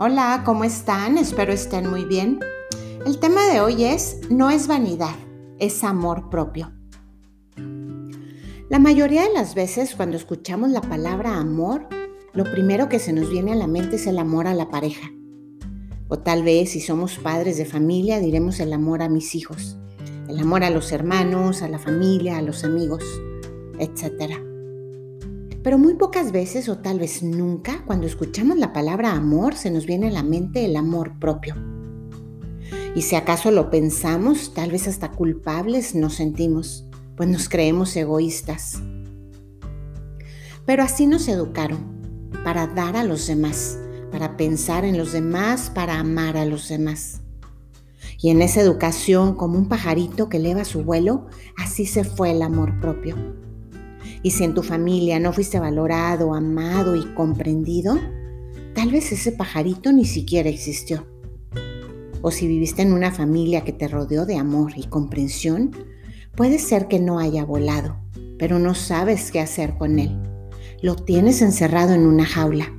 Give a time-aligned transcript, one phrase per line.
[0.00, 1.18] Hola, ¿cómo están?
[1.18, 2.38] Espero estén muy bien.
[3.04, 5.16] El tema de hoy es, no es vanidad,
[5.58, 6.70] es amor propio.
[8.68, 11.88] La mayoría de las veces cuando escuchamos la palabra amor,
[12.32, 15.10] lo primero que se nos viene a la mente es el amor a la pareja.
[16.06, 19.78] O tal vez si somos padres de familia diremos el amor a mis hijos,
[20.28, 23.02] el amor a los hermanos, a la familia, a los amigos,
[23.80, 24.47] etcétera.
[25.62, 29.86] Pero muy pocas veces o tal vez nunca, cuando escuchamos la palabra amor, se nos
[29.86, 31.56] viene a la mente el amor propio.
[32.94, 38.80] Y si acaso lo pensamos, tal vez hasta culpables nos sentimos, pues nos creemos egoístas.
[40.64, 41.78] Pero así nos educaron,
[42.44, 43.78] para dar a los demás,
[44.12, 47.20] para pensar en los demás, para amar a los demás.
[48.20, 52.42] Y en esa educación, como un pajarito que eleva su vuelo, así se fue el
[52.42, 53.16] amor propio.
[54.22, 57.98] Y si en tu familia no fuiste valorado, amado y comprendido,
[58.74, 61.06] tal vez ese pajarito ni siquiera existió.
[62.20, 65.70] O si viviste en una familia que te rodeó de amor y comprensión,
[66.34, 67.96] puede ser que no haya volado,
[68.38, 70.20] pero no sabes qué hacer con él.
[70.82, 72.74] Lo tienes encerrado en una jaula.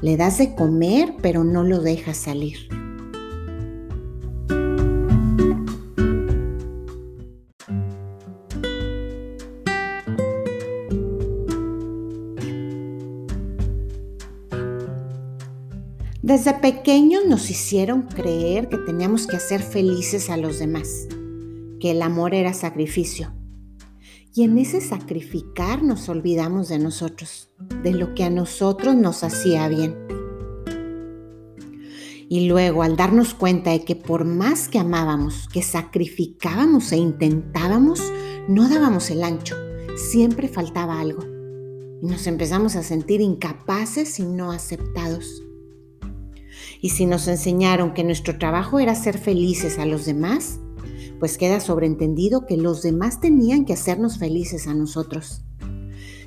[0.00, 2.68] Le das de comer, pero no lo dejas salir.
[16.34, 21.06] Desde pequeños nos hicieron creer que teníamos que hacer felices a los demás,
[21.78, 23.32] que el amor era sacrificio.
[24.34, 27.50] Y en ese sacrificar nos olvidamos de nosotros,
[27.84, 29.94] de lo que a nosotros nos hacía bien.
[32.28, 38.02] Y luego al darnos cuenta de que por más que amábamos, que sacrificábamos e intentábamos,
[38.48, 39.54] no dábamos el ancho,
[39.94, 41.22] siempre faltaba algo.
[42.02, 45.44] Y nos empezamos a sentir incapaces y no aceptados.
[46.84, 50.60] Y si nos enseñaron que nuestro trabajo era ser felices a los demás,
[51.18, 55.46] pues queda sobreentendido que los demás tenían que hacernos felices a nosotros.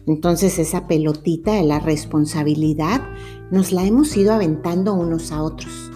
[0.07, 3.07] Entonces esa pelotita de la responsabilidad
[3.51, 5.91] nos la hemos ido aventando unos a otros.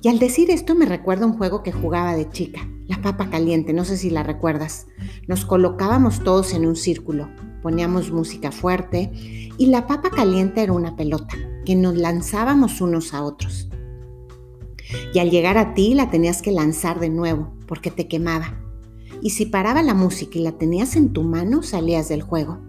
[0.00, 3.72] Y al decir esto me recuerda un juego que jugaba de chica, la papa caliente,
[3.72, 4.86] no sé si la recuerdas.
[5.26, 7.28] Nos colocábamos todos en un círculo,
[7.62, 9.10] poníamos música fuerte
[9.56, 11.34] y la papa caliente era una pelota
[11.64, 13.70] que nos lanzábamos unos a otros.
[15.14, 18.60] Y al llegar a ti la tenías que lanzar de nuevo porque te quemaba.
[19.22, 22.60] Y si paraba la música y la tenías en tu mano, salías del juego.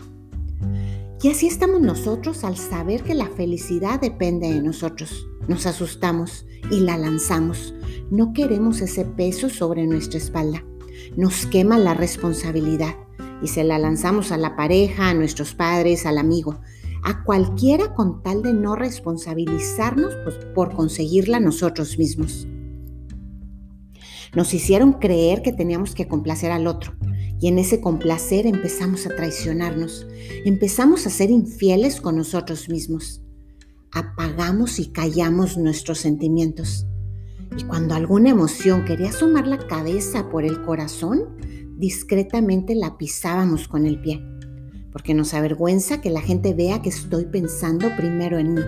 [1.21, 5.27] Y así estamos nosotros al saber que la felicidad depende de nosotros.
[5.47, 7.73] Nos asustamos y la lanzamos.
[8.09, 10.63] No queremos ese peso sobre nuestra espalda.
[11.15, 12.95] Nos quema la responsabilidad
[13.41, 16.59] y se la lanzamos a la pareja, a nuestros padres, al amigo
[17.05, 22.47] a cualquiera con tal de no responsabilizarnos pues, por conseguirla nosotros mismos.
[24.33, 26.93] Nos hicieron creer que teníamos que complacer al otro
[27.39, 30.07] y en ese complacer empezamos a traicionarnos,
[30.45, 33.21] empezamos a ser infieles con nosotros mismos.
[33.95, 36.85] Apagamos y callamos nuestros sentimientos.
[37.57, 41.35] Y cuando alguna emoción quería asomar la cabeza por el corazón,
[41.77, 44.21] discretamente la pisábamos con el pie
[44.95, 48.61] porque nos avergüenza que la gente vea que estoy pensando primero en mí.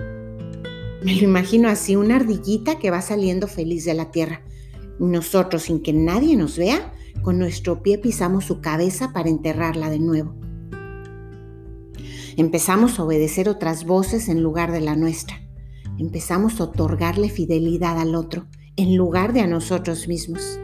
[1.02, 4.42] Me lo imagino así, una ardillita que va saliendo feliz de la tierra.
[5.00, 9.90] Y nosotros, sin que nadie nos vea, con nuestro pie pisamos su cabeza para enterrarla
[9.90, 10.36] de nuevo.
[12.38, 15.42] Empezamos a obedecer otras voces en lugar de la nuestra.
[15.98, 20.60] Empezamos a otorgarle fidelidad al otro en lugar de a nosotros mismos.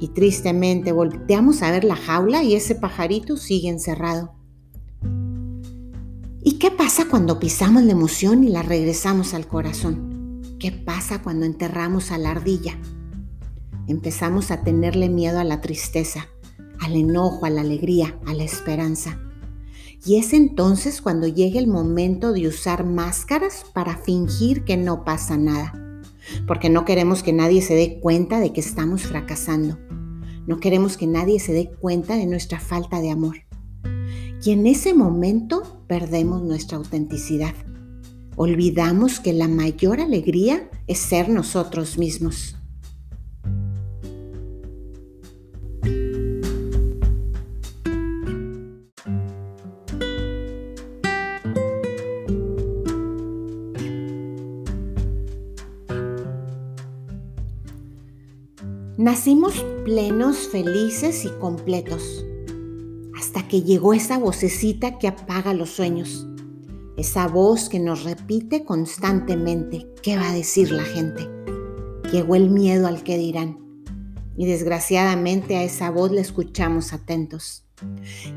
[0.00, 4.34] Y tristemente volteamos a ver la jaula y ese pajarito sigue encerrado.
[6.42, 10.42] ¿Y qué pasa cuando pisamos la emoción y la regresamos al corazón?
[10.58, 12.80] ¿Qué pasa cuando enterramos a la ardilla?
[13.86, 16.26] Empezamos a tenerle miedo a la tristeza,
[16.80, 19.20] al enojo, a la alegría, a la esperanza.
[20.06, 25.36] Y es entonces cuando llega el momento de usar máscaras para fingir que no pasa
[25.36, 25.74] nada,
[26.46, 29.78] porque no queremos que nadie se dé cuenta de que estamos fracasando.
[30.46, 33.38] No queremos que nadie se dé cuenta de nuestra falta de amor.
[34.44, 37.54] Y en ese momento perdemos nuestra autenticidad.
[38.36, 42.55] Olvidamos que la mayor alegría es ser nosotros mismos.
[59.06, 62.26] Nacimos plenos, felices y completos
[63.16, 66.26] hasta que llegó esa vocecita que apaga los sueños.
[66.96, 71.30] esa voz que nos repite constantemente qué va a decir la gente.
[72.10, 73.60] Llegó el miedo al que dirán.
[74.36, 77.64] Y desgraciadamente a esa voz le escuchamos atentos.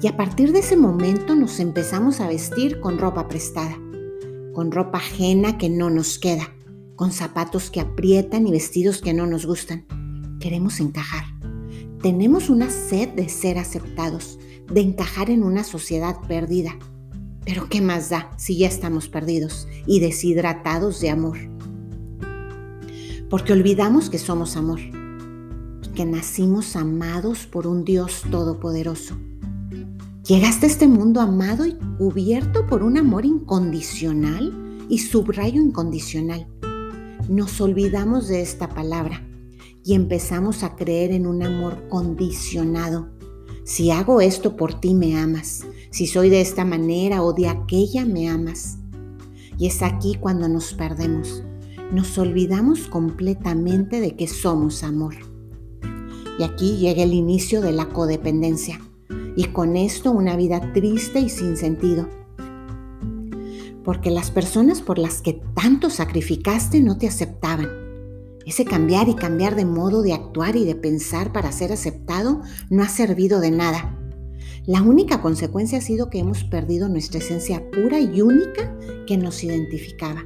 [0.03, 3.75] Y a partir de ese momento nos empezamos a vestir con ropa prestada,
[4.53, 6.53] con ropa ajena que no nos queda,
[6.95, 9.87] con zapatos que aprietan y vestidos que no nos gustan.
[10.39, 11.25] Queremos encajar.
[12.01, 14.39] Tenemos una sed de ser aceptados,
[14.71, 16.77] de encajar en una sociedad perdida.
[17.43, 21.37] Pero ¿qué más da si ya estamos perdidos y deshidratados de amor?
[23.29, 24.79] Porque olvidamos que somos amor,
[25.93, 29.17] que nacimos amados por un Dios todopoderoso.
[30.25, 36.47] Llegaste a este mundo amado y cubierto por un amor incondicional y subrayo incondicional.
[37.27, 39.28] Nos olvidamos de esta palabra
[39.89, 43.09] y empezamos a creer en un amor condicionado
[43.69, 45.63] si hago esto por ti, me amas.
[45.91, 48.79] Si soy de esta manera o de aquella, me amas.
[49.59, 51.43] Y es aquí cuando nos perdemos.
[51.91, 55.13] Nos olvidamos completamente de que somos amor.
[56.39, 58.81] Y aquí llega el inicio de la codependencia.
[59.35, 62.09] Y con esto una vida triste y sin sentido.
[63.83, 67.88] Porque las personas por las que tanto sacrificaste no te aceptaban
[68.49, 72.41] ese cambiar y cambiar de modo de actuar y de pensar para ser aceptado
[72.71, 73.95] no ha servido de nada.
[74.65, 78.75] La única consecuencia ha sido que hemos perdido nuestra esencia pura y única
[79.05, 80.25] que nos identificaba.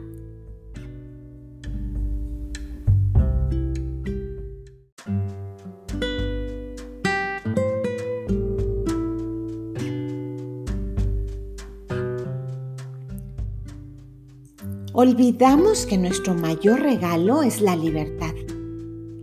[14.95, 18.35] Olvidamos que nuestro mayor regalo es la libertad.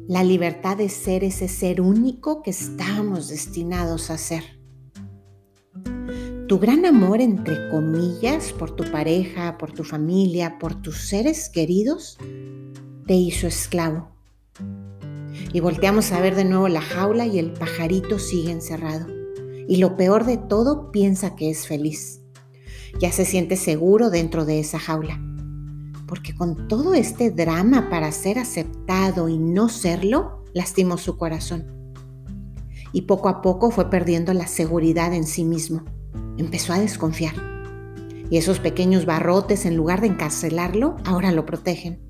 [0.08, 4.42] La libertad de ser ese ser único que estamos destinados a ser.
[6.48, 12.18] Tu gran amor, entre comillas, por tu pareja, por tu familia, por tus seres queridos,
[13.06, 14.10] te hizo esclavo.
[15.52, 19.06] Y volteamos a ver de nuevo la jaula y el pajarito sigue encerrado.
[19.68, 22.22] Y lo peor de todo, piensa que es feliz.
[22.98, 25.20] Ya se siente seguro dentro de esa jaula
[26.10, 31.66] porque con todo este drama para ser aceptado y no serlo, lastimó su corazón.
[32.92, 35.84] Y poco a poco fue perdiendo la seguridad en sí mismo.
[36.36, 37.34] Empezó a desconfiar.
[38.28, 42.00] Y esos pequeños barrotes, en lugar de encarcelarlo, ahora lo protegen.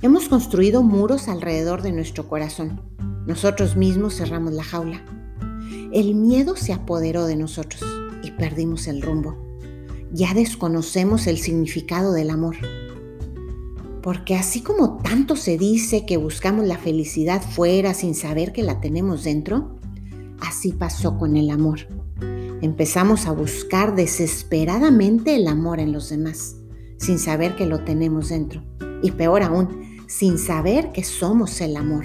[0.00, 2.80] Hemos construido muros alrededor de nuestro corazón.
[3.26, 5.04] Nosotros mismos cerramos la jaula.
[5.92, 7.84] El miedo se apoderó de nosotros
[8.22, 9.43] y perdimos el rumbo
[10.14, 12.56] ya desconocemos el significado del amor.
[14.00, 18.80] Porque así como tanto se dice que buscamos la felicidad fuera sin saber que la
[18.80, 19.76] tenemos dentro,
[20.40, 21.80] así pasó con el amor.
[22.62, 26.56] Empezamos a buscar desesperadamente el amor en los demás,
[26.96, 28.62] sin saber que lo tenemos dentro.
[29.02, 32.04] Y peor aún, sin saber que somos el amor.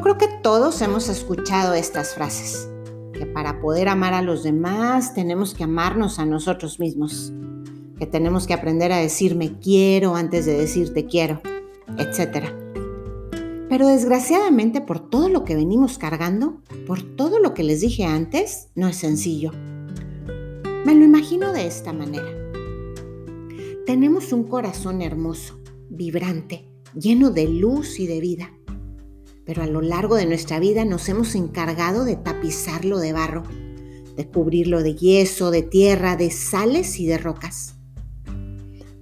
[0.00, 2.68] Creo que todos hemos escuchado estas frases,
[3.12, 7.32] que para poder amar a los demás tenemos que amarnos a nosotros mismos,
[7.98, 11.42] que tenemos que aprender a decir me quiero antes de decir te quiero,
[11.98, 12.46] etc.
[13.68, 18.68] Pero desgraciadamente por todo lo que venimos cargando, por todo lo que les dije antes,
[18.76, 19.50] no es sencillo.
[20.86, 22.30] Me lo imagino de esta manera.
[23.84, 25.58] Tenemos un corazón hermoso,
[25.90, 28.57] vibrante, lleno de luz y de vida
[29.48, 33.44] pero a lo largo de nuestra vida nos hemos encargado de tapizarlo de barro,
[34.14, 37.76] de cubrirlo de yeso, de tierra, de sales y de rocas.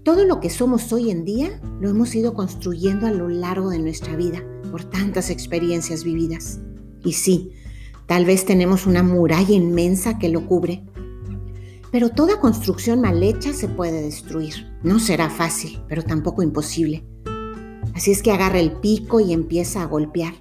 [0.04, 3.80] Todo lo que somos hoy en día lo hemos ido construyendo a lo largo de
[3.80, 6.60] nuestra vida por tantas experiencias vividas.
[7.02, 7.50] Y sí,
[8.06, 10.84] tal vez tenemos una muralla inmensa que lo cubre,
[11.90, 14.54] pero toda construcción mal hecha se puede destruir.
[14.84, 17.04] No será fácil, pero tampoco imposible.
[17.96, 20.34] Así es que agarra el pico y empieza a golpear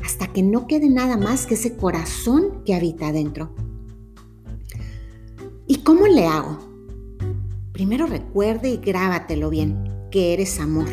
[0.00, 3.52] hasta que no quede nada más que ese corazón que habita adentro.
[5.66, 6.56] ¿Y cómo le hago?
[7.72, 10.86] Primero recuerde y grábatelo bien, que eres amor.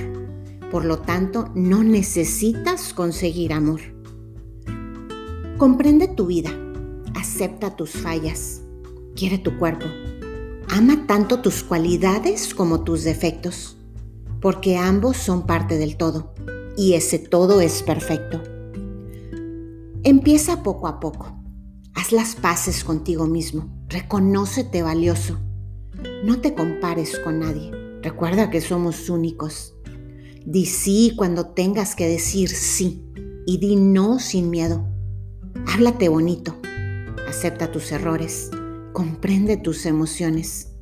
[0.72, 3.82] Por lo tanto, no necesitas conseguir amor.
[5.60, 6.50] Comprende tu vida,
[7.14, 8.64] acepta tus fallas,
[9.16, 9.86] quiere tu cuerpo,
[10.68, 13.77] ama tanto tus cualidades como tus defectos
[14.41, 16.34] porque ambos son parte del todo
[16.77, 18.41] y ese todo es perfecto.
[20.03, 21.44] Empieza poco a poco.
[21.96, 23.84] Haz las paces contigo mismo.
[23.89, 25.39] Reconócete valioso.
[26.24, 27.72] No te compares con nadie.
[28.03, 29.74] Recuerda que somos únicos.
[30.46, 33.03] Di sí cuando tengas que decir sí
[33.46, 34.88] y di no sin miedo.
[35.65, 36.56] Háblate bonito.
[37.27, 38.51] Acepta tus errores.
[38.94, 40.74] Comprende tus emociones.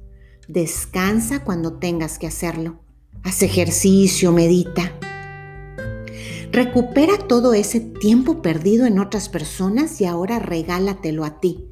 [0.48, 2.85] Descansa cuando tengas que hacerlo.
[3.26, 4.94] Haz ejercicio, medita.
[6.52, 11.66] Recupera todo ese tiempo perdido en otras personas y ahora regálatelo a ti.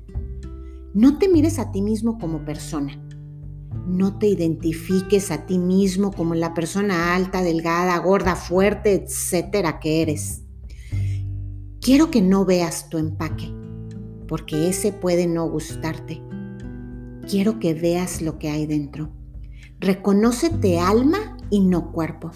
[0.95, 2.99] No te mires a ti mismo como persona.
[3.85, 10.01] No te identifiques a ti mismo como la persona alta, delgada, gorda, fuerte, etcétera que
[10.01, 10.41] eres.
[11.81, 13.53] Quiero que no veas tu empaque,
[14.27, 16.19] porque ese puede no gustarte.
[17.29, 19.11] Quiero que veas lo que hay dentro.
[19.79, 22.31] Reconócete alma y no cuerpo.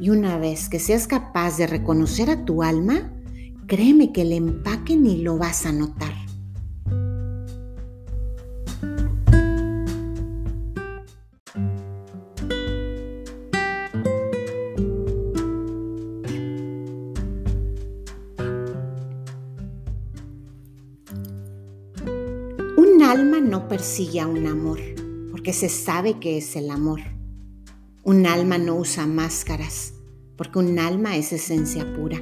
[0.00, 3.12] Y una vez que seas capaz de reconocer a tu alma,
[3.66, 6.14] créeme que el empaque ni lo vas a notar.
[22.76, 24.78] Un alma no persigue a un amor,
[25.30, 27.00] porque se sabe que es el amor.
[28.08, 29.92] Un alma no usa máscaras,
[30.34, 32.16] porque un alma es esencia pura.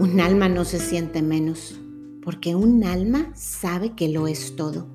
[0.00, 1.80] Un alma no se siente menos,
[2.20, 4.88] porque un alma sabe que lo es todo.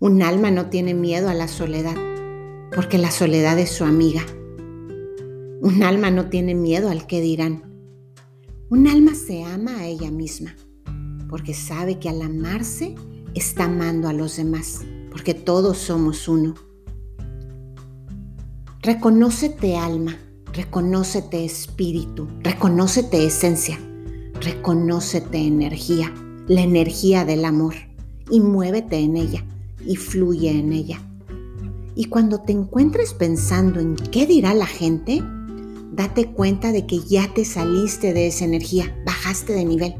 [0.00, 1.94] Un alma no tiene miedo a la soledad,
[2.74, 4.22] porque la soledad es su amiga.
[5.60, 7.72] Un alma no tiene miedo al que dirán.
[8.68, 10.56] Un alma se ama a ella misma,
[11.28, 12.96] porque sabe que al amarse
[13.36, 14.80] está amando a los demás,
[15.12, 16.56] porque todos somos uno.
[18.88, 20.16] Reconócete alma,
[20.50, 23.78] reconócete espíritu, reconócete esencia,
[24.40, 26.10] reconócete energía,
[26.46, 27.74] la energía del amor
[28.30, 29.44] y muévete en ella
[29.84, 31.02] y fluye en ella.
[31.96, 35.22] Y cuando te encuentres pensando en qué dirá la gente,
[35.92, 39.96] date cuenta de que ya te saliste de esa energía, bajaste de nivel.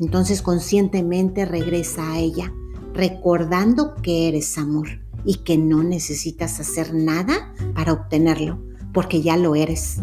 [0.00, 2.54] Entonces conscientemente regresa a ella,
[2.94, 9.54] recordando que eres amor y que no necesitas hacer nada para obtenerlo, porque ya lo
[9.54, 9.98] eres.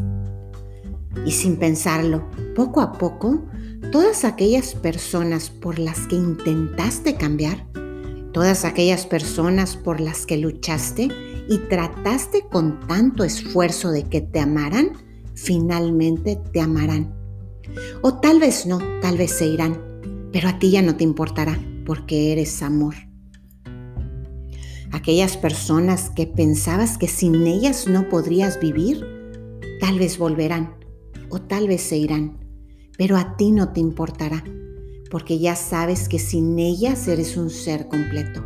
[1.25, 3.44] Y sin pensarlo, poco a poco,
[3.91, 7.67] todas aquellas personas por las que intentaste cambiar,
[8.34, 11.08] todas aquellas personas por las que luchaste
[11.50, 14.91] y trataste con tanto esfuerzo de que te amaran,
[15.34, 17.15] finalmente te amarán.
[18.03, 19.82] O tal vez no, tal vez se irán,
[20.32, 22.94] pero a ti ya no te importará porque eres amor
[24.95, 29.05] aquellas personas que pensabas que sin ellas no podrías vivir,
[29.81, 30.75] tal vez volverán
[31.29, 32.39] o tal vez se irán,
[32.97, 34.43] pero a ti no te importará,
[35.11, 38.43] porque ya sabes que sin ellas eres un ser completo.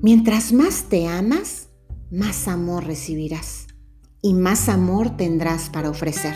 [0.00, 1.70] Mientras más te amas,
[2.10, 3.66] más amor recibirás
[4.22, 6.34] y más amor tendrás para ofrecer.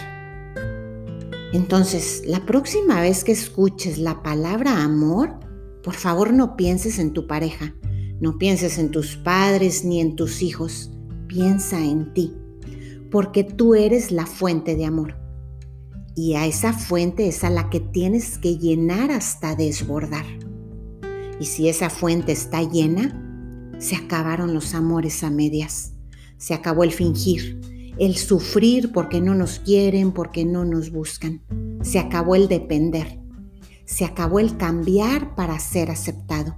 [1.53, 5.39] Entonces, la próxima vez que escuches la palabra amor,
[5.83, 7.75] por favor no pienses en tu pareja,
[8.21, 10.93] no pienses en tus padres ni en tus hijos,
[11.27, 12.33] piensa en ti,
[13.11, 15.17] porque tú eres la fuente de amor.
[16.15, 20.27] Y a esa fuente es a la que tienes que llenar hasta desbordar.
[21.41, 23.19] Y si esa fuente está llena,
[23.79, 25.95] se acabaron los amores a medias,
[26.37, 27.61] se acabó el fingir,
[27.99, 31.43] el sufrir porque no nos quieren, porque no nos buscan,
[31.83, 33.22] se acabó el depender
[33.85, 36.57] se acabó el cambiar para ser aceptado,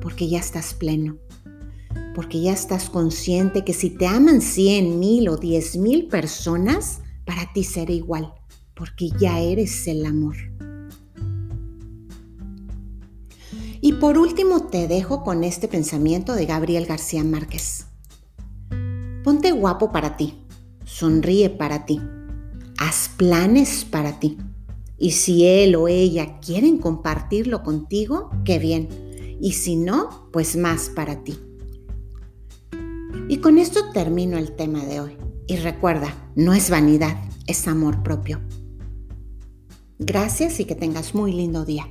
[0.00, 1.18] porque ya estás pleno,
[2.14, 7.52] porque ya estás consciente que si te aman 100 mil o 10 mil personas, para
[7.52, 8.32] ti será igual,
[8.74, 10.36] porque ya eres el amor.
[13.82, 17.86] Y por último te dejo con este pensamiento de Gabriel García Márquez.
[19.24, 20.34] Ponte guapo para ti,
[20.84, 22.00] sonríe para ti,
[22.78, 24.38] haz planes para ti
[25.00, 28.88] y si él o ella quieren compartirlo contigo, qué bien.
[29.40, 31.38] Y si no, pues más para ti.
[33.26, 35.16] Y con esto termino el tema de hoy.
[35.46, 37.16] Y recuerda, no es vanidad,
[37.46, 38.42] es amor propio.
[39.98, 41.88] Gracias y que tengas muy lindo día.